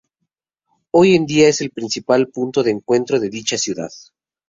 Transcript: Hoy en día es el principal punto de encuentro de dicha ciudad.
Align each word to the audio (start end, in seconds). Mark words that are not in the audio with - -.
Hoy 0.89 1.13
en 1.15 1.27
día 1.27 1.47
es 1.47 1.61
el 1.61 1.69
principal 1.69 2.27
punto 2.29 2.63
de 2.63 2.71
encuentro 2.71 3.19
de 3.19 3.29
dicha 3.29 3.59
ciudad. 3.59 3.91